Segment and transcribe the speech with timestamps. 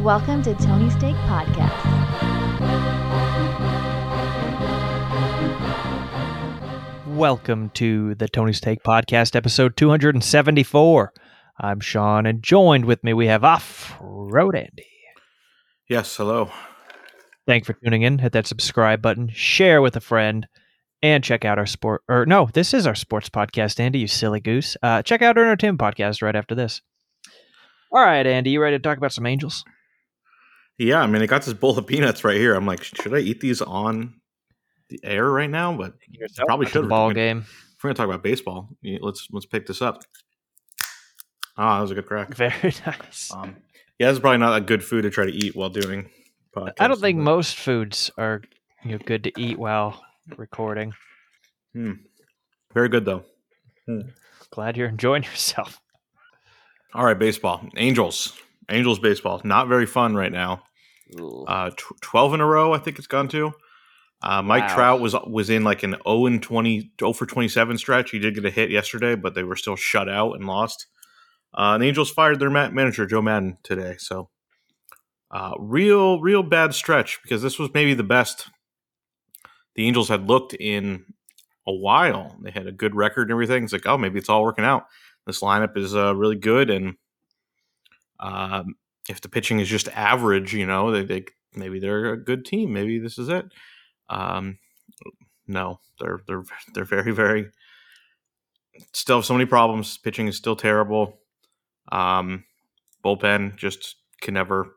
[0.00, 1.76] Welcome to Tony Steak Podcast.
[7.06, 11.12] Welcome to the Tony Steak Podcast, episode 274.
[11.58, 14.86] I'm Sean, and joined with me we have Off Road Andy.
[15.86, 16.50] Yes, hello.
[17.46, 18.20] Thanks for tuning in.
[18.20, 20.46] Hit that subscribe button, share with a friend,
[21.02, 22.00] and check out our sport.
[22.08, 23.98] Or no, this is our sports podcast, Andy.
[23.98, 24.78] You silly goose.
[24.82, 26.80] Uh, check out our entertainment podcast right after this.
[27.92, 29.62] All right, Andy, you ready to talk about some Angels?
[30.80, 32.54] Yeah, I mean, I got this bowl of peanuts right here.
[32.54, 34.14] I'm like, should I eat these on
[34.88, 35.76] the air right now?
[35.76, 36.88] But Yourself probably should.
[36.88, 37.44] ball game.
[37.76, 40.02] If we're gonna talk about baseball, let's let's pick this up.
[41.58, 42.34] Ah, that was a good crack.
[42.34, 43.30] Very nice.
[43.30, 43.56] Um,
[43.98, 46.08] yeah, this is probably not a good food to try to eat while doing.
[46.56, 48.40] Podcast, I don't think most foods are
[48.82, 50.02] you know good to eat while
[50.38, 50.94] recording.
[51.74, 51.92] Hmm.
[52.72, 53.24] Very good though.
[54.50, 55.78] Glad you're enjoying yourself.
[56.94, 57.68] All right, baseball.
[57.76, 58.32] Angels.
[58.70, 59.42] Angels baseball.
[59.44, 60.62] Not very fun right now.
[61.46, 62.72] Uh, tw- twelve in a row.
[62.72, 63.52] I think it's gone to.
[64.22, 64.74] Uh, Mike Wow.
[64.74, 68.10] Trout was was in like an 0 and 20, 0 for 27 stretch.
[68.10, 70.86] He did get a hit yesterday, but they were still shut out and lost.
[71.54, 73.96] Uh, and the Angels fired their ma- manager, Joe Maddon, today.
[73.98, 74.28] So,
[75.30, 78.48] uh, real, real bad stretch because this was maybe the best
[79.74, 81.06] the Angels had looked in
[81.66, 82.36] a while.
[82.42, 83.64] They had a good record and everything.
[83.64, 84.84] It's like, oh, maybe it's all working out.
[85.26, 86.70] This lineup is uh, really good.
[86.70, 86.96] And
[88.18, 88.74] um,
[89.10, 92.72] if the pitching is just average, you know, they, they maybe they're a good team.
[92.72, 93.46] Maybe this is it.
[94.08, 94.58] Um,
[95.46, 96.44] no, they're they're
[96.74, 97.50] they're very very
[98.92, 99.98] still have so many problems.
[99.98, 101.18] Pitching is still terrible.
[101.90, 102.44] Um,
[103.04, 104.76] bullpen just can never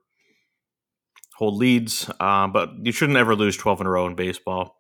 [1.36, 2.10] hold leads.
[2.20, 4.78] Uh, but you shouldn't ever lose twelve in a row in baseball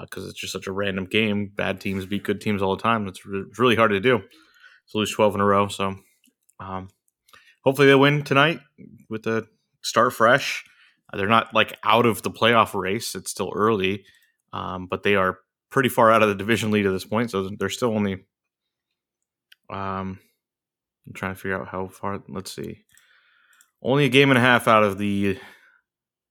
[0.00, 1.52] because it's just such a random game.
[1.54, 3.06] Bad teams beat good teams all the time.
[3.06, 5.68] It's, re- it's really hard to do to lose twelve in a row.
[5.68, 5.96] So
[6.58, 6.88] um,
[7.62, 8.60] hopefully they win tonight
[9.08, 9.46] with a
[9.82, 10.64] start fresh.
[11.12, 13.14] Uh, They're not like out of the playoff race.
[13.14, 14.04] It's still early,
[14.52, 15.38] um, but they are
[15.70, 17.30] pretty far out of the division lead at this point.
[17.30, 18.24] So they're still only.
[19.70, 20.18] Um,
[21.06, 22.22] I'm trying to figure out how far.
[22.28, 22.84] Let's see.
[23.82, 25.38] Only a game and a half out of the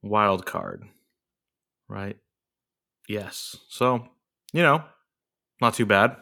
[0.02, 0.84] wild card,
[1.90, 2.18] right?
[3.10, 3.58] Yes.
[3.70, 4.08] So
[4.54, 4.84] you know,
[5.60, 6.16] not too bad.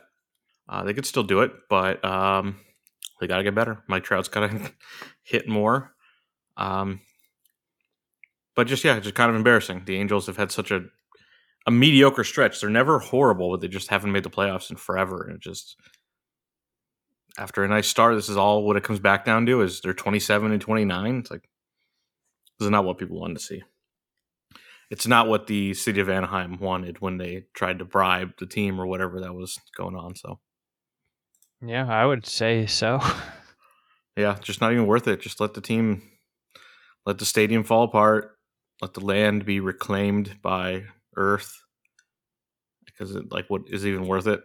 [0.68, 2.60] Uh, they could still do it, but um,
[3.20, 3.84] they got to get better.
[3.88, 4.72] Mike Trout's got to
[5.24, 5.94] hit more.
[6.58, 7.02] Um,
[8.56, 9.84] but just yeah, just kind of embarrassing.
[9.86, 10.86] The Angels have had such a
[11.66, 12.60] a mediocre stretch.
[12.60, 15.24] They're never horrible, but they just haven't made the playoffs in forever.
[15.24, 15.78] And it just
[17.38, 19.94] after a nice start, this is all what it comes back down to is they're
[19.94, 21.20] twenty seven and twenty nine.
[21.20, 21.48] It's like
[22.58, 23.62] this is not what people wanted to see.
[24.90, 28.82] It's not what the city of Anaheim wanted when they tried to bribe the team
[28.82, 30.16] or whatever that was going on.
[30.16, 30.40] So
[31.66, 33.00] Yeah, I would say so.
[34.18, 35.22] yeah, just not even worth it.
[35.22, 36.02] Just let the team,
[37.06, 38.38] let the stadium fall apart,
[38.82, 40.84] let the land be reclaimed by
[41.16, 41.54] Earth.
[42.86, 44.42] Because it, like, what is even worth it?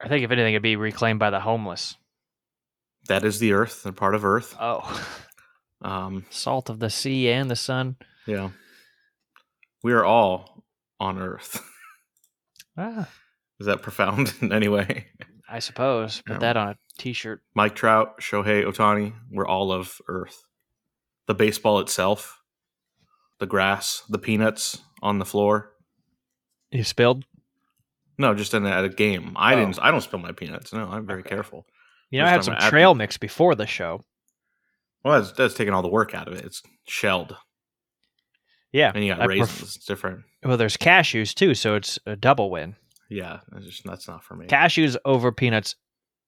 [0.00, 1.96] I think if anything, it'd be reclaimed by the homeless.
[3.08, 3.82] That is the Earth.
[3.82, 4.54] They're part of Earth.
[4.60, 5.06] Oh,
[5.80, 7.96] Um, salt of the sea and the sun.
[8.26, 8.50] yeah,
[9.82, 10.64] we are all
[11.00, 11.64] on Earth.
[12.80, 13.08] Ah,
[13.58, 15.06] is that profound in any way?
[15.48, 16.20] I suppose.
[16.22, 16.38] Put Yeah.
[16.40, 17.42] that on a T-shirt.
[17.54, 20.44] Mike Trout, Shohei Ohtani, we're all of Earth.
[21.26, 22.40] The baseball itself,
[23.38, 25.72] the grass, the peanuts on the floor.
[26.70, 27.24] You spilled.
[28.18, 29.32] No, just in at a game.
[29.36, 29.56] I Oh.
[29.60, 29.78] didn't.
[29.80, 30.72] I don't spill my peanuts.
[30.72, 31.28] No, I'm very Okay.
[31.30, 31.66] careful.
[32.10, 34.04] You know, I had some about trail mix before the show.
[35.04, 36.44] Well, that's, that's taking all the work out of it.
[36.44, 37.36] It's shelled,
[38.72, 39.76] Yeah, and you got I pref- raisins.
[39.76, 40.24] it's different.
[40.42, 42.74] well, there's cashews too, so it's a double win.
[43.08, 44.46] Yeah, that's just that's not for me.
[44.46, 45.76] Cashews over peanuts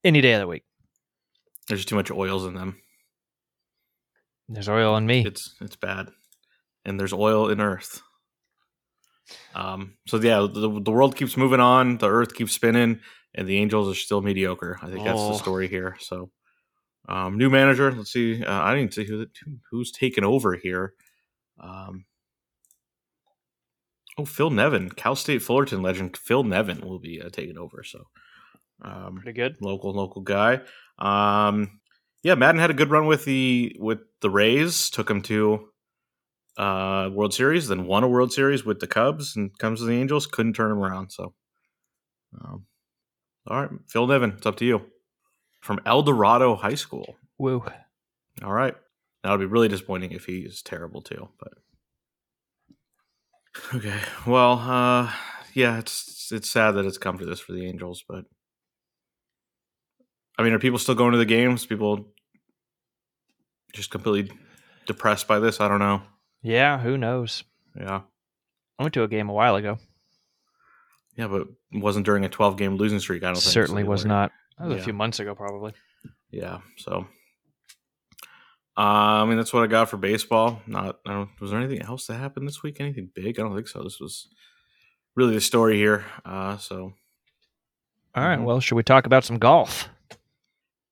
[0.05, 0.65] any day of the week.
[1.69, 2.79] There's too much oils in them.
[4.49, 5.25] There's oil in me.
[5.25, 6.09] It's it's bad,
[6.85, 8.03] and there's oil in Earth.
[9.55, 9.95] Um.
[10.09, 11.99] So yeah, the the world keeps moving on.
[11.99, 13.01] The Earth keeps spinning,
[13.35, 14.79] and the Angels are still mediocre.
[14.83, 15.33] I think that's Oh.
[15.33, 15.97] the story here.
[16.01, 16.31] So,
[17.09, 17.93] um, new manager.
[17.93, 18.43] Let's see.
[18.45, 19.27] Uh, I didn't see who
[19.71, 20.95] who's taken over here.
[21.61, 22.07] Um.
[24.21, 27.83] Oh, Phil Nevin, Cal State Fullerton legend Phil Nevin will be uh, taking over.
[27.85, 28.05] So,
[28.83, 29.57] um, Pretty good.
[29.61, 30.61] local local guy.
[30.99, 31.81] Um,
[32.23, 34.91] yeah, Maddon had a good run with the with the Rays.
[34.91, 35.69] Took him to
[36.59, 39.95] uh, World Series, then won a World Series with the Cubs, and comes to the
[39.95, 40.27] Angels.
[40.27, 41.11] Couldn't turn him around.
[41.11, 41.35] So,
[42.39, 42.67] um,
[43.47, 44.83] all right, Phil Nevin, it's up to you.
[45.63, 47.17] From El Dorado High School.
[47.39, 47.65] Woo.
[48.43, 48.75] All right,
[49.23, 51.29] that would be really disappointing if he's terrible too.
[51.39, 51.53] But
[53.75, 55.13] okay, well, uh,
[55.55, 58.25] yeah, it's it's sad that it's come to this for the Angels, but
[60.39, 61.67] I mean, are people still going to the games?
[61.67, 62.13] People
[63.75, 64.35] just completely
[64.87, 65.61] depressed by this.
[65.61, 66.03] I don't know.
[66.43, 67.45] Yeah, who knows?
[67.79, 68.03] Yeah,
[68.79, 69.79] I went to a game a while ago.
[71.17, 73.23] yeah, but wasn't during a 12 game losing streak.
[73.23, 74.33] I don't think Certainly was not.
[74.59, 74.81] That was Yeah.
[74.81, 75.73] a few months ago, probably.
[76.31, 77.07] Yeah, so.
[78.81, 80.63] Uh, I mean, that's what I got for baseball.
[80.67, 81.29] Not, I don't.
[81.39, 82.81] Was there anything else that happened this week?
[82.81, 83.39] Anything big?
[83.39, 83.83] I don't think so.
[83.83, 84.29] This was
[85.15, 86.07] really the story here.
[86.25, 86.95] Uh, so
[88.15, 88.39] All right.
[88.39, 88.45] Mhm.
[88.45, 89.89] Well, should we talk about some golf?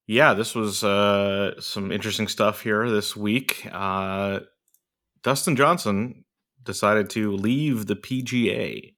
[0.06, 3.66] yeah, this was uh, some interesting stuff here this week.
[3.72, 4.40] Uh,
[5.22, 6.24] Dustin Johnson
[6.62, 8.94] decided to leave the PGA.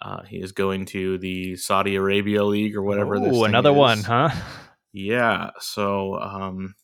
[0.00, 3.16] Uh, he is going to the Saudi Arabia League or whatever.
[3.18, 3.76] thing another is.
[3.76, 4.30] one, huh?
[4.92, 6.74] Yeah, so um,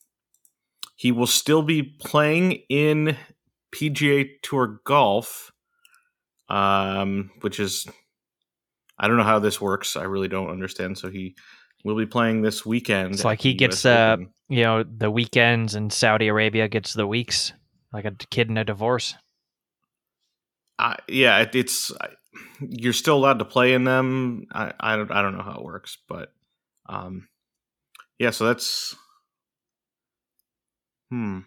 [1.00, 3.17] he will still be playing in
[3.75, 5.50] PGA Tour golf,
[6.50, 7.87] um, which is
[8.99, 9.97] I don't know how this works.
[9.97, 10.99] I really don't understand.
[10.99, 11.37] So he
[11.87, 13.14] will be playing this weekend.
[13.14, 14.19] It's like he gets, uh.
[14.50, 17.55] You know, the weekends in Saudi Arabia gets the weeks,
[17.94, 19.14] like a kid in a divorce.
[20.79, 21.93] I, yeah, it, it's
[22.61, 24.49] you're still allowed to play in them.
[24.52, 26.31] I, I don't I don't know how it works, but
[26.91, 27.26] um,
[28.19, 28.31] yeah.
[28.31, 28.94] So that's
[31.10, 31.40] hmm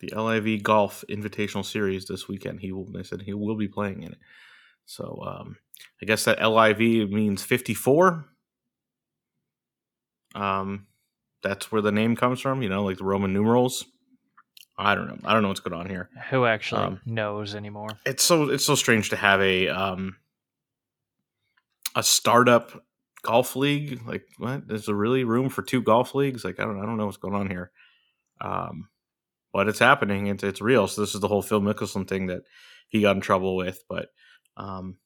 [0.00, 2.60] the LIV Golf Invitational Series this weekend.
[2.60, 2.84] He will.
[2.92, 4.18] They said he will be playing in it.
[4.84, 5.56] So um,
[6.02, 8.26] I guess that LIV means 54.
[10.34, 10.86] Um,
[11.42, 12.62] that's where the name comes from.
[12.62, 13.86] You know, like the Roman numerals.
[14.78, 15.16] I don't know.
[15.24, 17.88] I don't know what's going on here Who actually Um, knows anymore?
[18.04, 20.16] it's so it's so strange to have a um
[21.94, 22.84] a startup
[23.22, 26.78] golf league like what is there really room for two golf leagues like i don't
[26.78, 27.72] i don't know what's going on here
[28.40, 28.88] um
[29.52, 32.42] but it's happening it's it's real so this is the whole phil mickelson thing that
[32.88, 34.08] he got in trouble with but
[34.56, 34.96] um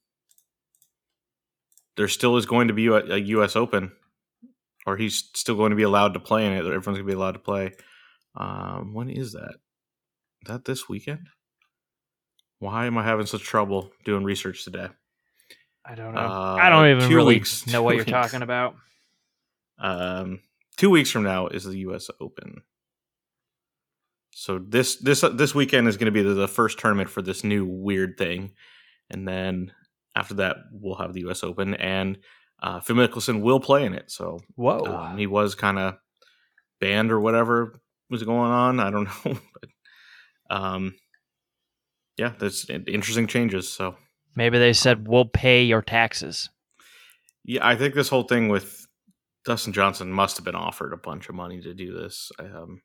[1.97, 3.91] there still is going to be a, a us open
[4.85, 7.13] or he's still going to be allowed to play in it everyone's going to be
[7.13, 7.71] allowed to play
[8.35, 9.55] um when is that
[10.41, 11.27] Is that this weekend
[12.61, 14.87] why am I having such trouble doing research today?
[15.83, 16.21] I don't know.
[16.21, 18.75] Uh, I don't even really weeks, know what you're talking about.
[19.79, 20.41] Um,
[20.77, 22.11] two weeks from now is the U.S.
[22.19, 22.61] Open.
[24.31, 27.43] So this this this weekend is going to be the, the first tournament for this
[27.43, 28.51] new weird thing,
[29.09, 29.73] and then
[30.15, 31.43] after that we'll have the U.S.
[31.43, 32.17] Open, and
[32.63, 34.09] uh, Phil Mickelson will play in it.
[34.09, 34.85] So Whoa.
[34.85, 35.95] um, he was kind of
[36.79, 38.79] banned or whatever was going on.
[38.79, 39.69] I don't know, but
[40.49, 40.95] um,
[42.17, 43.69] yeah, there's interesting changes.
[43.69, 43.95] So.
[44.33, 46.49] Maybe they said we'll pay your taxes.
[47.43, 48.87] Yeah, I think this whole thing with
[49.43, 52.31] Dustin Johnson must have been offered a bunch of money to do this.
[52.39, 52.81] Um,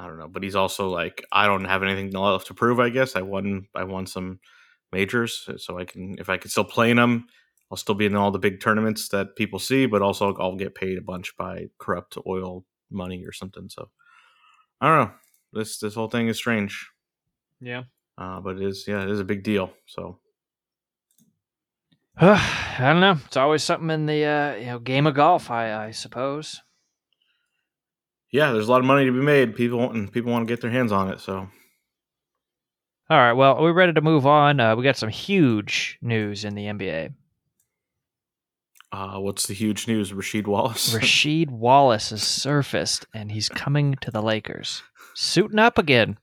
[0.00, 2.78] I don't know, but he's also like, I don't have anything left to prove.
[2.78, 3.66] I guess I won.
[3.74, 4.38] I won some
[4.92, 7.26] majors, so I can if I can still play in them,
[7.70, 9.86] I'll still be in all the big tournaments that people see.
[9.86, 13.68] But also, I'll get paid a bunch by corrupt oil money or something.
[13.68, 13.90] So
[14.80, 15.14] I don't know.
[15.52, 16.88] This this whole thing is strange,
[17.60, 17.82] Yeah.
[18.16, 19.72] uh, but it is yeah, it is a big deal.
[19.86, 20.20] So
[22.20, 23.16] I don't know.
[23.26, 26.60] It's always something in the uh, you know game of golf, I, I suppose.
[28.30, 29.56] Yeah, there's a lot of money to be made.
[29.56, 31.20] People want and people want to get their hands on it.
[31.20, 31.48] So.
[33.10, 33.32] All right.
[33.32, 34.60] Well, we're ready to move on?
[34.60, 37.14] Uh, we got some huge news in the NBA.
[38.90, 40.12] Uh, what's the huge news?
[40.12, 40.94] Rasheed Wallace.
[40.94, 44.82] Rasheed Wallace has surfaced, and he's coming to the Lakers,
[45.14, 46.16] suiting up again.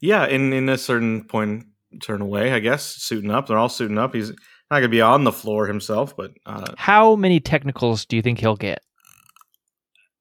[0.00, 1.66] yeah, in in a certain point,
[2.02, 2.84] certain way, I guess.
[2.84, 4.14] Suiting up, they're all suiting up.
[4.14, 8.16] He's not going to be on the floor himself, but uh, How many technicals do
[8.16, 8.80] you think he'll get?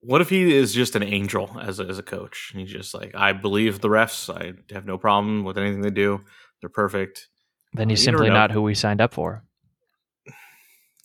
[0.02, 2.52] What if he is just an angel as a, as a coach?
[2.56, 4.30] He's just like, I believe the refs.
[4.34, 6.22] I have no problem with anything they do.
[6.62, 7.28] They're perfect.
[7.74, 9.44] Then he's never simply not who we signed up for.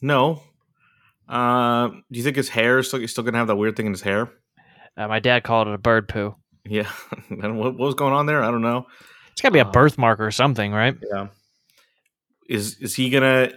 [0.00, 0.42] No.
[1.28, 3.76] Uh, do you think his hair is still, he's still going to have that weird
[3.76, 4.30] thing in his hair?
[4.96, 6.34] Uh, my dad called it a bird poo.
[6.64, 6.90] Yeah.
[7.30, 8.42] and what, what was going on there?
[8.42, 8.86] I don't know.
[9.32, 10.96] It's got to be a Uh, birthmark or something, right?
[11.12, 11.28] Yeah.
[12.48, 13.50] Is is he gonna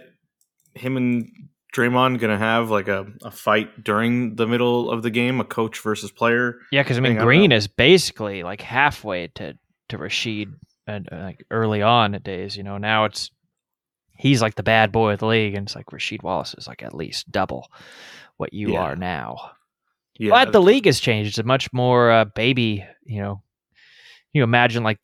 [0.74, 1.28] him and
[1.74, 5.80] Draymond gonna have like a, a fight during the middle of the game, a coach
[5.80, 6.58] versus player?
[6.72, 9.54] Yeah, because I mean, thing, Green is basically like halfway to
[9.90, 10.54] to Rasheed,
[10.86, 12.56] and uh, like early on at days.
[12.56, 13.30] You know, now it's
[14.16, 16.82] he's like the bad boy of the league, and it's like Rasheed Wallace is like
[16.82, 17.70] at least double
[18.38, 18.80] what you Yeah.
[18.80, 19.52] are now.
[20.18, 21.28] Yeah, but the league has changed.
[21.28, 22.84] It's a much more uh, baby.
[23.04, 23.42] You know,
[24.32, 24.98] you imagine like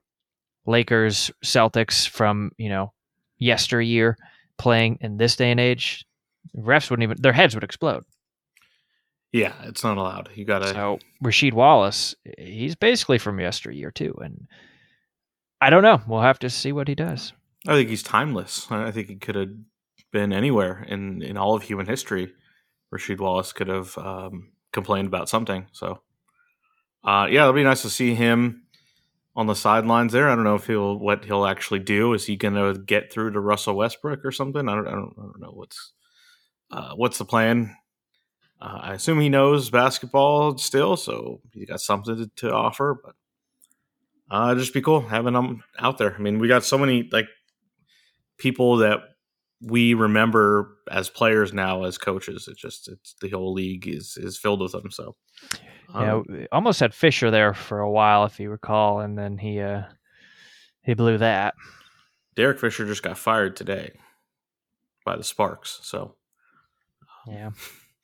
[0.67, 2.93] Lakers, Celtics from you know
[3.39, 4.17] yesteryear
[4.57, 6.07] playing in this day and age.
[6.57, 8.05] Refs wouldn't even their heads would explode.
[9.33, 10.31] yeah, it's not allowed.
[10.35, 10.69] You gotta.
[10.69, 14.47] So Rasheed Wallace, he's basically from yesteryear too, and
[15.61, 16.01] I don't know.
[16.07, 17.33] We'll have to see what he does.
[17.67, 18.67] I think he's timeless.
[18.71, 19.49] I think he could have
[20.13, 22.33] been anywhere in in all of human history.
[22.95, 25.67] Rasheed Wallace could have um, complained about something.
[25.73, 26.03] So,
[27.03, 28.63] Uh, yeah, it'll be nice to see him
[29.35, 30.29] on the sidelines there.
[30.31, 32.13] I don't know if he'll what he'll actually do.
[32.15, 34.69] Is he going to get through to Russell Westbrook or something?
[34.69, 34.87] I don't.
[34.87, 35.93] I don't, I don't know what's
[36.75, 37.77] uh, what's the plan.
[38.61, 43.01] Uh, I assume he knows basketball still, so he got something to, to offer.
[43.03, 43.15] But
[44.31, 46.15] uh, just be cool having him out there.
[46.15, 47.29] I mean, we got so many like
[48.39, 49.01] people that
[49.61, 52.49] we remember as players now as coaches.
[52.49, 54.91] It's just it's the whole league is is filled with them.
[54.91, 55.15] So
[55.95, 59.39] Yeah, um, we almost had Fisher there for a while, if you recall, and then
[59.39, 59.83] he uh,
[60.83, 61.55] he blew that.
[62.35, 63.93] Derek Fisher just got fired today
[65.05, 66.17] by the Sparks, so
[67.27, 67.51] Yeah,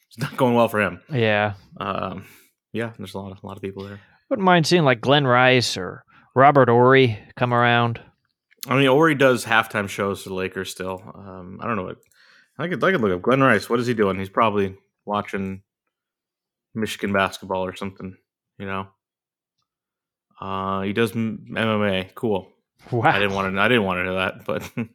[0.09, 1.01] it's not going well for him.
[1.13, 1.55] yeah.
[1.79, 2.27] Um,
[2.73, 4.01] yeah, there's a lot of a lot of people there.
[4.29, 8.01] Wouldn't mind seeing like Glen Rice or Robert Horry come around.
[8.69, 11.03] I mean, Horry does halftime shows for the Lakers still.
[11.15, 11.97] Um, I don't know what
[12.59, 13.69] I could I could look up Glen Rice.
[13.69, 14.19] What is he doing?
[14.19, 15.63] He's probably watching
[16.75, 18.17] Michigan basketball or something.
[18.59, 18.89] You know.
[20.41, 22.15] Uh, he does MMA.
[22.15, 22.49] Cool.
[22.91, 23.11] Wow.
[23.11, 23.61] I didn't want to.
[23.61, 24.71] I didn't want to know that, but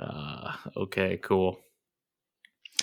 [0.00, 1.58] uh, okay, cool.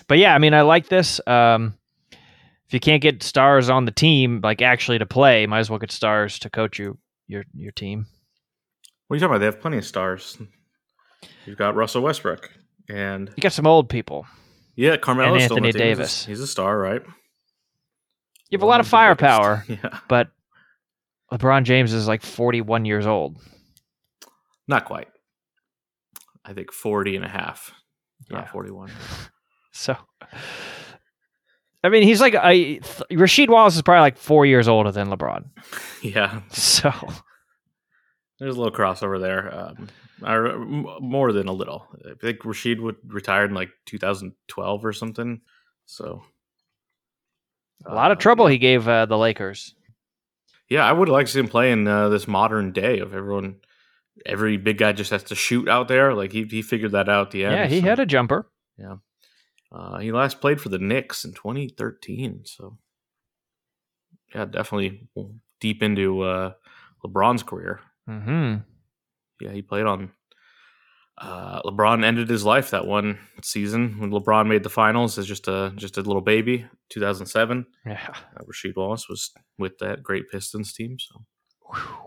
[0.08, 1.22] But yeah, I mean, I like this.
[1.28, 1.76] Um,
[2.12, 5.80] if you can't get stars on the team, like actually to play, might as well
[5.80, 8.08] get stars to coach you your your team.
[9.08, 9.40] What are you talking about?
[9.40, 10.38] They have plenty of stars.
[11.46, 12.50] You've got Russell Westbrook
[12.90, 14.26] and You got some old people.
[14.76, 15.88] yeah, Carmelo's And still on Anthony team.
[15.90, 16.26] He's a- Davis.
[16.26, 17.02] He's a, star, right?
[18.50, 20.30] You have a lot of firepower, Yeah, but
[21.32, 23.38] LeBron James is like 41 years old.
[24.68, 25.08] not quite.
[26.46, 27.74] I think 40 and a half,
[28.30, 28.38] Yeah.
[28.40, 28.92] not 41.
[29.78, 29.98] So,
[31.84, 32.80] I mean, he's like I
[33.12, 35.46] Rasheed Wallace is probably like four years older than LeBron.
[36.02, 36.94] Yeah, So,
[38.40, 39.54] there's a little crossover there.
[39.54, 39.90] Um,
[40.26, 40.58] or
[41.02, 41.88] more than a little.
[42.10, 45.42] I think Rasheed would retired in like 2012 or something.
[45.86, 46.24] So
[47.86, 49.76] a lot of uh, trouble he gave uh, the Lakers.
[50.70, 53.58] Yeah, I would like to see him play in uh, this modern day of everyone.
[54.26, 56.14] Every big guy just has to shoot out there.
[56.14, 57.54] Like he he figured that out the end.
[57.56, 58.50] Yeah, he so, had a jumper.
[58.78, 58.96] Yeah.
[59.72, 62.42] Uh, he last played for the Knicks in 2013.
[62.46, 62.78] So
[64.34, 65.08] yeah, definitely
[65.60, 66.54] deep into uh,
[67.06, 67.82] LeBron's career.
[68.08, 68.56] hmm
[69.42, 70.12] Yeah, he played on.
[71.18, 75.48] Uh, LeBron ended his life that one season when LeBron made the finals as just
[75.48, 76.66] a just a little baby.
[76.90, 77.66] 2007.
[77.86, 80.98] Yeah, Uh, Rasheed Wallace was with that great Pistons team.
[81.00, 81.26] So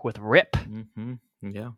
[0.03, 0.55] with Rip.
[0.55, 1.71] hmm yeah.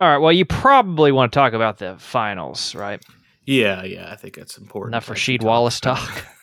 [0.00, 0.18] All right.
[0.18, 3.02] Well, you probably want to talk about the finals, right?
[3.44, 4.94] Yeah, yeah, I think that's important.
[4.94, 6.24] Enough Rasheed Wallace talk.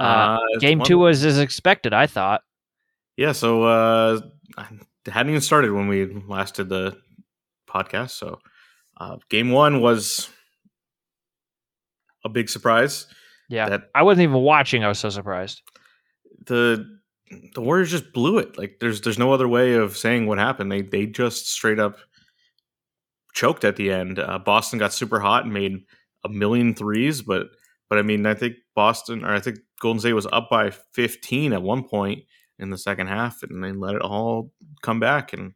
[0.00, 2.42] Uh, Uh, game two was as expected, I thought.
[3.16, 4.20] Yeah, so uh,
[4.56, 4.64] I
[5.10, 6.96] hadn't even started when we last did the
[7.68, 8.10] podcast.
[8.10, 8.38] So
[9.00, 10.28] uh, game one was
[12.24, 13.08] a big surprise.
[13.48, 14.84] Yeah, That I wasn't even watching.
[14.84, 15.62] I was so surprised.
[16.46, 16.86] the
[17.54, 18.56] the Warriors just blew it.
[18.56, 20.70] Like there's there's no other way of saying what happened.
[20.70, 21.98] They they just straight up
[23.34, 24.18] choked at the end.
[24.18, 25.84] Uh, Boston got super hot and made
[26.24, 27.48] a million threes, but
[27.88, 31.52] but I mean I think Boston or I think Golden State was up by 15
[31.52, 32.24] at one point
[32.58, 35.52] in the second half, and they let it all come back and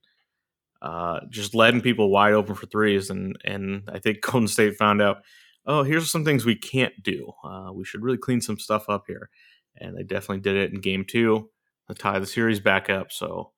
[0.81, 3.11] uh, just letting people wide open for threes.
[3.11, 5.19] And and I think Golden State found out,
[5.67, 7.33] oh, here's some things we can't do.
[7.45, 9.31] Uh, we should really clean some stuff up here,
[9.77, 11.51] and they definitely did it in Game Two
[11.89, 13.13] to tie the series back up.
[13.13, 13.53] So.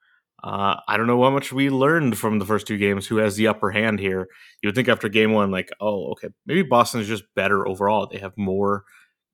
[0.45, 3.07] Uh, I don't know how much we learned from the first two games.
[3.07, 4.29] Who has the upper hand here?
[4.61, 8.07] You would think after game one, like, oh, okay, maybe Boston is just better overall.
[8.07, 8.85] They have more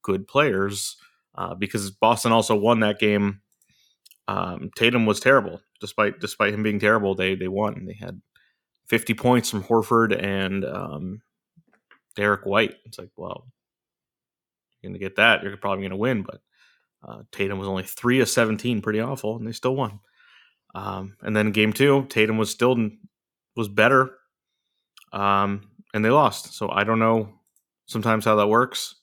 [0.03, 0.97] good players
[1.35, 3.41] uh, because Boston also won that game.
[4.29, 7.17] Um, Tatum was terrible, despite despite him being terrible.
[7.17, 7.87] They they won.
[7.87, 8.23] They had
[8.87, 11.23] fifty points from Horford and um,
[12.15, 12.75] Derrick White.
[12.85, 13.49] It's like, well,
[14.81, 15.43] you're gonna get that.
[15.43, 16.41] You're probably gonna win, but
[17.03, 19.99] uh, Tatum was only three of seventeen, pretty awful, and they still won.
[20.75, 22.77] Um, and then game two, Tatum was still
[23.57, 24.11] was better,
[25.13, 25.63] um,
[25.93, 26.55] and they lost.
[26.55, 27.29] So I don't know
[27.87, 28.95] sometimes how that works.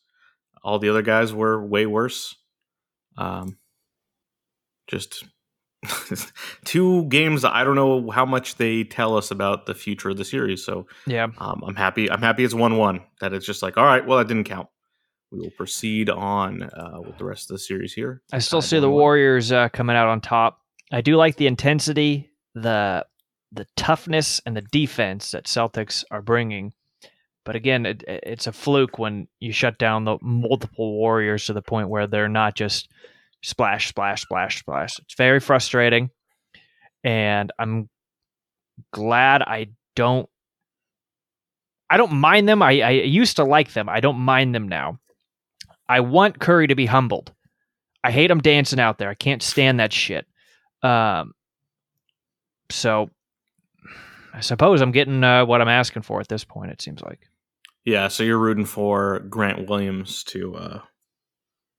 [0.63, 2.35] All the other guys were way worse.
[3.17, 3.57] Um,
[4.87, 5.25] just
[6.65, 7.43] two games.
[7.45, 10.63] I don't know how much they tell us about the future of the series.
[10.63, 12.09] So Yeah, um, I'm happy.
[12.09, 13.01] I'm happy it's one one.
[13.21, 14.67] That it's just like, all right, well, that didn't count.
[15.31, 18.21] We will proceed on uh, with the rest of the series here.
[18.31, 20.61] I still see the Warriors uh, coming out on top.
[20.91, 23.05] I do like the intensity, the
[23.51, 26.73] the toughness, and the defense that Celtics are bringing.
[27.45, 31.61] But again, it, it's a fluke when you shut down the multiple Warriors to the
[31.61, 32.89] point where they're not just
[33.41, 34.99] splash, splash, splash, splash.
[34.99, 36.09] It's very frustrating,
[37.03, 37.89] and I'm
[38.91, 40.29] glad I don't.
[41.89, 42.61] I don't mind them.
[42.61, 43.87] I, I used to like them.
[43.87, 44.99] I don't mind them now.
[45.87, 47.31] I want Curry to be humbled.
[48.03, 49.09] I hate him dancing out there.
[49.09, 50.25] I can't stand that shit.
[50.87, 51.33] Um,
[52.69, 53.09] so
[54.33, 56.71] I suppose I'm getting uh, what I'm asking for at this point.
[56.71, 57.19] It seems like.
[57.85, 60.81] Yeah, so you're rooting for Grant Williams to uh,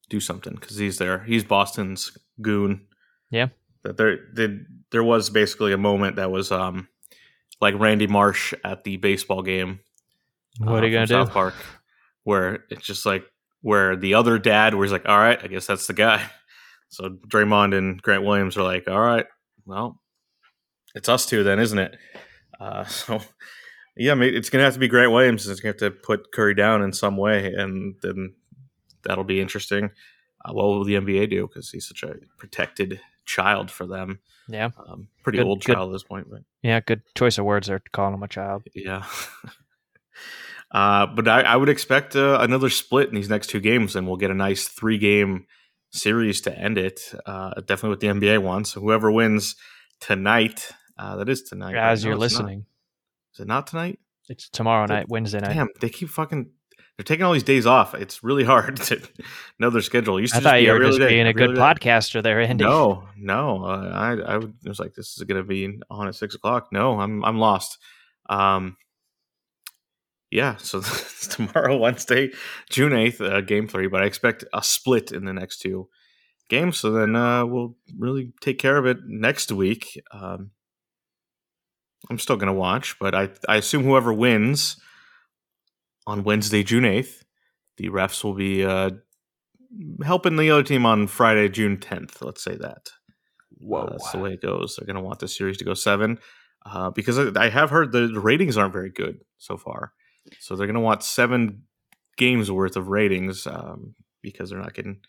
[0.08, 1.20] do something because he's there.
[1.20, 2.86] He's Boston's goon.
[3.30, 3.48] Yeah.
[3.82, 4.60] That there, there,
[4.90, 6.88] there was basically a moment that was um,
[7.60, 9.80] like Randy Marsh at the baseball game.
[10.58, 11.12] What uh, are you gonna do?
[11.12, 11.54] South Park,
[12.24, 13.24] where it's just like
[13.60, 16.28] where the other dad was like, "All right, I guess that's the guy."
[16.88, 19.26] So Draymond and Grant Williams are like, "All right,
[19.66, 20.00] well,
[20.95, 21.97] it's us two then, isn't it?"
[22.59, 23.21] Uh, so
[23.97, 25.47] yeah, it's gonna have to be Grant Williams.
[25.47, 28.35] It's gonna have to put Curry down in some way, and then
[29.04, 29.90] that'll be interesting.
[30.45, 31.47] Uh, what will the NBA do?
[31.49, 34.21] Because he's such a protected child for them.
[34.49, 34.71] Yeah.
[34.88, 35.75] Um, pretty Good- old good.
[35.75, 37.83] child at this point, but Yeah, good choice of words there.
[37.92, 38.62] Calling him a child.
[38.75, 39.04] yeah.
[40.71, 44.07] uh, but I, I would expect uh, another split in these next two games, and
[44.07, 45.47] we'll get a nice three game
[45.90, 47.12] series to end it.
[47.26, 48.73] Uh, definitely what the NBA wants.
[48.73, 49.57] Whoever wins
[50.00, 51.76] tonight, uh, that is tonight.
[51.76, 52.40] As No, you're it's not.
[52.45, 52.66] listening,
[53.35, 53.99] Is it not tonight?
[54.28, 55.54] it's tomorrow night, Wednesday night.
[55.54, 56.50] Damn, they keep fucking.
[56.97, 57.95] They're taking all these days off.
[57.95, 59.00] It's really hard to
[59.61, 60.16] know their schedule.
[60.16, 61.61] I thought you were just day, being a good day.
[61.61, 62.64] podcaster there, Andy.
[62.64, 63.64] No, no.
[63.64, 66.68] Uh, I I was like, this is going to be on at six o'clock.
[66.73, 67.78] No, I'm I'm lost.
[68.28, 68.76] Um,
[70.30, 70.56] yeah.
[70.56, 70.80] So
[71.30, 72.30] tomorrow, Wednesday,
[72.70, 73.87] June eighth, uh, game three.
[73.87, 75.88] But I expect a split in the next two
[76.49, 76.78] games.
[76.78, 80.00] So then uh, we'll really take care of it next week.
[80.12, 80.50] Um,
[82.11, 84.76] I'm still going to watch, but I I assume whoever wins
[86.06, 87.25] on Wednesday, June eighth,
[87.76, 88.90] the refs will be uh,
[90.04, 92.23] helping the other team on Friday, June 10th.
[92.23, 92.90] Let's say that.
[93.50, 93.80] Whoa.
[93.80, 94.76] Uh, that's the way it goes.
[94.76, 96.18] They're going to want the series to go seven
[96.64, 99.92] uh, because I, I have heard the ratings aren't very good so far.
[100.40, 101.62] So they're going to want seven
[102.16, 105.00] games worth of ratings um, because they're not getting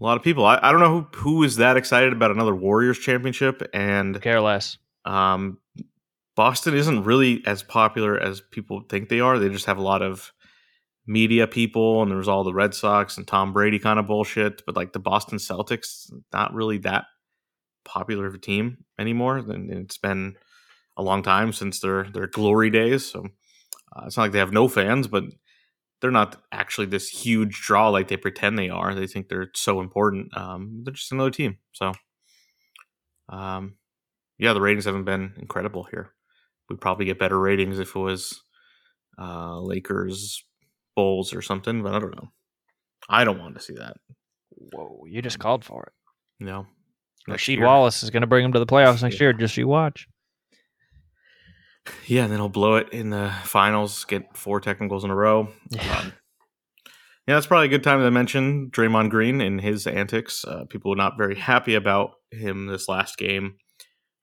[0.00, 0.44] a lot of people.
[0.44, 3.62] I, I don't know who, who is that excited about another Warriors championship.
[3.74, 4.78] And Care less.
[5.04, 5.58] um,
[6.36, 9.40] Boston isn't really as popular as people think they are.
[9.40, 10.32] They just have a lot of
[11.04, 14.64] media people, and there's all the Red Sox and Tom Brady kind of bullshit.
[14.64, 17.06] But like the Boston Celtics, not really that
[17.84, 19.38] popular of a team anymore.
[19.38, 20.36] And it's been
[20.96, 23.04] a long time since their their glory days.
[23.04, 23.26] So
[23.94, 25.24] uh, it's not like they have no fans, but
[26.00, 28.94] they're not actually this huge draw like they pretend they are.
[28.94, 30.36] They think they're so important.
[30.36, 31.58] Um, they're just another team.
[31.72, 31.92] So,
[33.28, 33.74] um,
[34.38, 36.12] yeah, the ratings haven't been incredible here.
[36.68, 38.40] We'd probably get better ratings if it was
[39.18, 40.44] uh, Lakers,
[40.94, 42.28] Bulls, or something, but I don't know.
[43.08, 43.96] I don't want to see that.
[44.50, 45.92] Whoa, you just called for it.
[47.26, 47.62] Next Rasheed.
[47.62, 49.24] Wallace is going to bring him to the playoffs next Yeah.
[49.26, 49.32] year.
[49.32, 50.06] Just you watch.
[52.06, 55.48] Yeah, and then he'll blow it in the finals, get four technicals in a row.
[55.70, 55.98] Yeah.
[55.98, 56.12] Um,
[57.26, 60.46] yeah, that's probably a good time to mention Draymond Green and his antics.
[60.46, 63.56] Uh, people were not very happy about him this last game.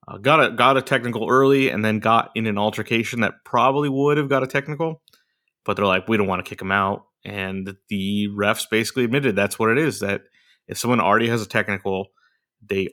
[0.08, 3.90] Uh, got a got a technical early, and then got in an altercation that probably
[3.90, 5.04] would have got a technical,
[5.66, 9.36] but they're like, we don't want to kick him out, and the refs basically admitted
[9.36, 10.00] that's what it is.
[10.00, 10.22] That
[10.68, 12.08] if someone already has a technical,
[12.68, 12.90] they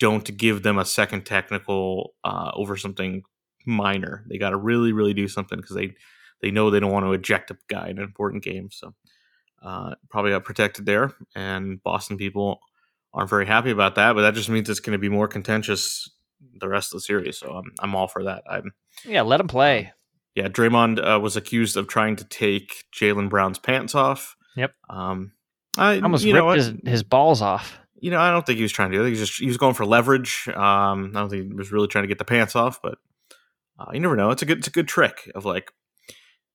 [0.00, 3.22] don't give them a second technical uh, over something
[3.66, 4.24] minor.
[4.28, 5.94] They got to really, really do something because they
[6.42, 8.70] they know they don't want to eject a guy in an important game.
[8.70, 8.94] So
[9.62, 12.60] uh, probably got protected there, and Boston people
[13.12, 14.14] aren't very happy about that.
[14.14, 16.10] But that just means it's going to be more contentious
[16.60, 17.38] the rest of the series.
[17.38, 18.42] So I'm I'm all for that.
[18.48, 18.72] I'm
[19.04, 19.92] Yeah, let him play.
[20.34, 20.48] yeah.
[20.48, 24.36] Draymond uh, was accused of trying to take Jaylen Brown's pants off.
[24.56, 24.72] Yep.
[24.88, 25.32] Um,
[25.78, 27.78] I Almost ripped his, his balls off.
[28.00, 29.06] you know, I don't think he was trying to do it.
[29.06, 30.48] He was just he was going for leverage.
[30.48, 32.96] Um, I don't think he was really trying to get the pants off, but
[33.78, 34.30] uh, you never know.
[34.30, 35.70] It's a good it's a good trick of like,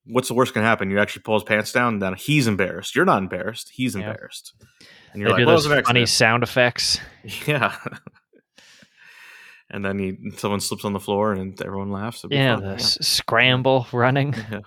[0.05, 0.89] what's the worst can happen?
[0.89, 2.95] You actually pull his pants down, then he's embarrassed.
[2.95, 3.71] You're not embarrassed.
[3.73, 4.09] He's Yeah.
[4.09, 4.67] embarrassed, and
[5.13, 6.09] They you're like, do well, those funny accident.
[6.09, 6.99] sound effects.
[7.47, 7.75] Yeah.
[9.69, 12.25] and then he someone slips on the floor and everyone laughs.
[12.29, 12.63] Yeah, fun.
[12.65, 14.33] the s- scramble running.
[14.51, 14.59] Yeah.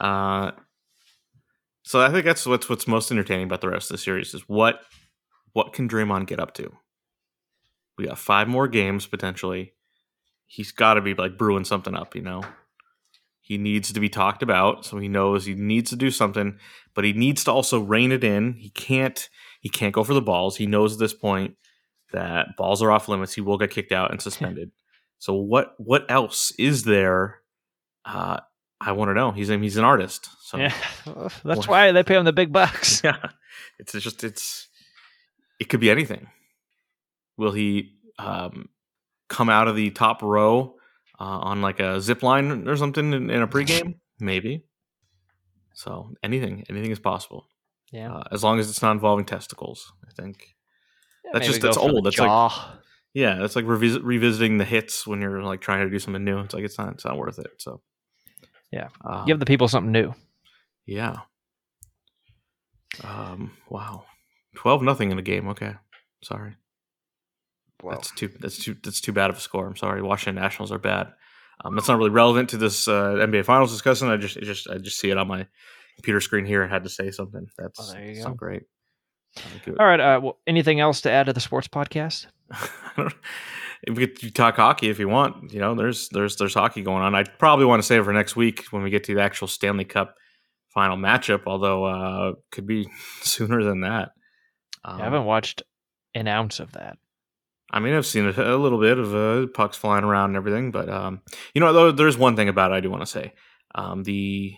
[0.00, 0.50] Uh,
[1.84, 4.42] so I think that's what's what's most entertaining about the rest of the series is
[4.48, 4.80] what
[5.52, 6.70] what can Draymond get up to?
[7.98, 9.74] We got five more games potentially.
[10.52, 12.42] He's got to be like brewing something up, you know.
[13.40, 16.58] He needs to be talked about, so he knows he needs to do something,
[16.94, 18.52] but he needs to also rein it in.
[18.52, 19.30] He can't
[19.62, 20.58] he can't go for the balls.
[20.58, 21.56] He knows at this point
[22.12, 23.32] that balls are off limits.
[23.32, 24.72] He will get kicked out and suspended.
[25.18, 27.40] so what what else is there?
[28.04, 28.40] Uh,
[28.78, 29.30] I want to know.
[29.30, 30.74] He's he's an artist, so Yeah,
[31.44, 33.02] that's why they pay him the big bucks.
[33.04, 33.30] yeah,
[33.78, 34.68] it's just it's
[35.58, 36.26] it could be anything.
[37.38, 38.68] Will he um,
[39.32, 40.74] come out of the top row
[41.20, 43.94] uh, on like a zip line or something in, in a pregame?
[44.20, 44.64] Maybe.
[45.74, 47.46] So anything, anything is possible.
[47.90, 48.12] Yeah.
[48.14, 49.92] uh, as long as it's not involving testicles.
[50.06, 50.46] I think.
[51.24, 52.04] Yeah, that's just- that's old.
[52.06, 52.78] That's like- jaw.
[53.14, 56.38] Yeah, it's like revis- revisiting the hits when you're like trying to do something new.
[56.40, 57.50] It's like it's not it's not worth it.
[57.58, 57.82] So
[58.70, 58.88] Yeah.
[59.04, 60.14] um, give the people something new.
[60.86, 61.16] yeah.
[63.04, 63.52] Um.
[63.68, 64.04] Wow.
[64.56, 65.48] Twelve nothing in a game.
[65.48, 65.74] Okay.
[66.22, 66.56] Sorry.
[67.90, 68.28] That's too.
[68.40, 68.76] That's too.
[68.82, 69.66] That's too bad of a score.
[69.66, 70.02] I'm sorry.
[70.02, 71.12] Washington Nationals are bad.
[71.64, 74.08] Um, that's not really relevant to this uh, NBA Finals discussion.
[74.08, 75.46] I just, it just, I just see it on my
[75.96, 76.62] computer screen here.
[76.62, 77.46] and had to say something.
[77.58, 78.30] That's Oh, there you that's go.
[78.30, 78.62] not great.
[79.78, 80.00] All right.
[80.00, 82.26] Uh, well, anything else to add to the sports podcast?
[83.84, 87.02] If we could talk hockey if you want, you know, there's there's there's hockey going
[87.02, 87.16] on.
[87.16, 89.48] I probably want to save it for next week when we get to the actual
[89.48, 90.14] Stanley Cup
[90.72, 91.42] final matchup.
[91.46, 92.88] Although uh, could be
[93.22, 94.12] sooner than that.
[94.84, 95.64] Um, I haven't watched
[96.14, 96.96] an ounce of that.
[97.72, 100.70] I mean, I've seen a, a little bit of uh, pucks flying around and everything,
[100.70, 101.22] but um,
[101.54, 103.32] you know, though, there's one thing about it I do want to say.
[103.74, 104.54] Um, the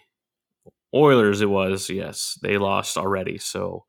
[0.94, 3.84] Oilers, it was yes, they lost already, so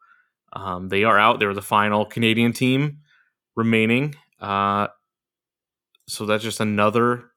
[0.54, 1.40] um, they are out.
[1.40, 3.00] They were the final Canadian team
[3.56, 4.16] remaining.
[4.40, 4.88] Uh,
[6.08, 7.32] so that's just another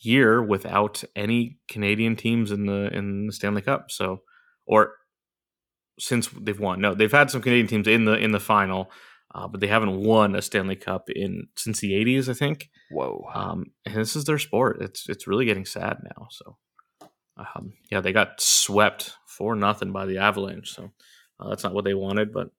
[0.00, 3.90] year without any Canadian teams in the in the Stanley Cup.
[3.90, 4.22] So,
[4.66, 4.94] or
[5.98, 8.90] since they've won, no, they've had some Canadian teams in the in the final
[9.34, 12.70] uh, but they haven't won a Stanley Cup in since the '80s, I think.
[12.90, 13.26] Whoa.
[13.34, 14.78] Um, and this is their sport.
[14.80, 16.28] It's it's really getting sad now.
[16.30, 16.56] So,
[17.36, 20.72] um, yeah, they got swept for nothing by the Avalanche.
[20.72, 20.92] So
[21.40, 22.50] uh, that's not what they wanted, but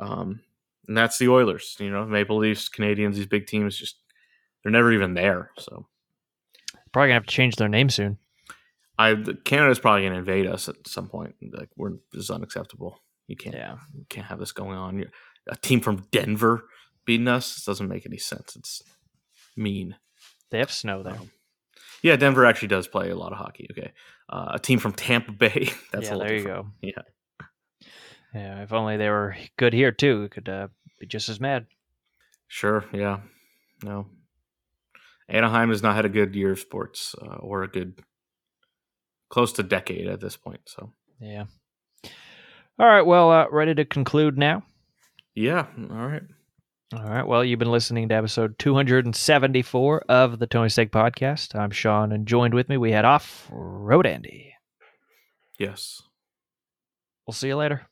[0.00, 0.40] um,
[0.86, 1.76] and that's the Oilers.
[1.78, 3.96] You know, Maple Leafs, Canadiens, these big teams just
[4.62, 5.52] they're never even there.
[5.58, 5.86] So
[6.92, 8.18] Probably gonna have to change their name soon.
[8.98, 11.36] I Canada's probably going to invade us at some point.
[11.52, 12.98] Like we're this is unacceptable.
[13.28, 13.76] You can't Yeah.
[13.94, 14.98] you can't have this going on.
[14.98, 15.10] You're,
[15.48, 16.64] a team from Denver
[17.04, 18.54] beating us this doesn't make any sense.
[18.56, 18.82] It's
[19.56, 19.96] mean.
[20.50, 21.14] They have snow there.
[21.14, 21.30] Um,
[22.02, 23.66] yeah, Denver actually does play a lot of hockey.
[23.72, 23.92] Okay,
[24.28, 25.70] uh, a team from Tampa Bay.
[25.92, 26.66] That's yeah, a little there you go.
[26.80, 27.02] Yeah.
[28.34, 28.62] Yeah.
[28.62, 30.68] If only they were good here too, we could uh,
[31.00, 31.66] be just as mad.
[32.46, 32.84] Sure.
[32.92, 33.20] Yeah.
[33.82, 34.06] No.
[35.28, 38.00] Anaheim has not had a good year of sports uh, or a good
[39.28, 40.60] close to decade at this point.
[40.66, 41.44] So Yeah.
[42.78, 43.02] All right.
[43.02, 44.62] Well, uh, ready to conclude now.
[45.38, 45.66] Yeah.
[45.90, 46.22] All right.
[46.92, 47.26] All right.
[47.26, 51.54] Well, you've been listening to episode 274 of the Tony Steak Podcast.
[51.54, 54.54] I'm Sean, and joined with me, we had off Road Andy.
[55.58, 56.02] Yes.
[57.26, 57.86] We'll see you later.